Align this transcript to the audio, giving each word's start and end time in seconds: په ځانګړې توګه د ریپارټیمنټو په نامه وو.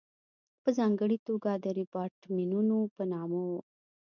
په 0.61 0.69
ځانګړې 0.77 1.17
توګه 1.27 1.51
د 1.63 1.65
ریپارټیمنټو 1.79 2.79
په 2.95 3.03
نامه 3.11 3.39
وو. 3.49 3.59